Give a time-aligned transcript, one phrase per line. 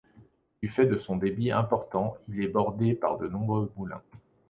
[0.63, 4.01] Du fait de son débit important, il est bordé par de nombreux moulins.